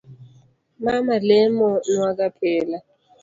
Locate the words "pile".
2.37-2.77